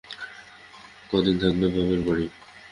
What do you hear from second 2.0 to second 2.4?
বাড়ি?